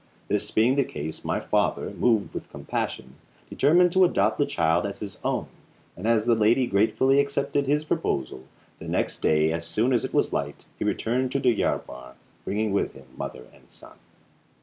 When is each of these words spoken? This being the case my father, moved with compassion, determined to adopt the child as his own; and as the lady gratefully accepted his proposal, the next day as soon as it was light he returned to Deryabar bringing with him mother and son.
This 0.29 0.49
being 0.49 0.77
the 0.77 0.83
case 0.83 1.23
my 1.23 1.39
father, 1.39 1.91
moved 1.91 2.33
with 2.33 2.49
compassion, 2.49 3.17
determined 3.51 3.91
to 3.91 4.03
adopt 4.03 4.39
the 4.39 4.47
child 4.47 4.83
as 4.87 4.97
his 4.97 5.19
own; 5.23 5.45
and 5.95 6.07
as 6.07 6.25
the 6.25 6.33
lady 6.33 6.65
gratefully 6.65 7.19
accepted 7.19 7.67
his 7.67 7.85
proposal, 7.85 8.45
the 8.79 8.87
next 8.87 9.19
day 9.21 9.51
as 9.51 9.63
soon 9.67 9.93
as 9.93 10.03
it 10.03 10.11
was 10.11 10.33
light 10.33 10.65
he 10.79 10.85
returned 10.85 11.31
to 11.33 11.39
Deryabar 11.39 12.15
bringing 12.43 12.73
with 12.73 12.93
him 12.95 13.05
mother 13.15 13.43
and 13.53 13.69
son. 13.69 13.99